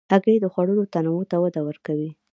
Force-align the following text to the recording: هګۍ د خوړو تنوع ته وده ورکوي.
هګۍ 0.11 0.35
د 0.41 0.45
خوړو 0.53 0.89
تنوع 0.93 1.21
ته 1.31 1.37
وده 1.43 1.61
ورکوي. 1.67 2.09